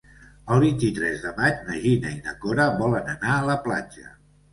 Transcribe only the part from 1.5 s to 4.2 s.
na Gina i na Cora volen anar a la platja.